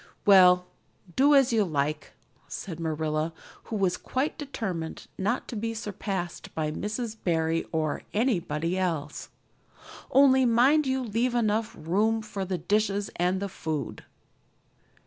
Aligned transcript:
"Well, 0.25 0.65
do 1.15 1.35
as 1.35 1.53
you 1.53 1.63
like," 1.63 2.13
said 2.47 2.79
Marilla, 2.79 3.33
who 3.65 3.75
was 3.75 3.97
quite 3.97 4.35
determined 4.35 5.05
not 5.15 5.47
to 5.49 5.55
be 5.55 5.75
surpassed 5.75 6.51
by 6.55 6.71
Mrs. 6.71 7.15
Barry 7.23 7.65
or 7.71 8.01
anybody 8.11 8.79
else. 8.79 9.29
"Only 10.09 10.43
mind 10.43 10.87
you 10.87 11.03
leave 11.03 11.35
enough 11.35 11.75
room 11.77 12.23
for 12.23 12.43
the 12.45 12.57
dishes 12.57 13.11
and 13.17 13.39
the 13.39 13.47
food." 13.47 14.03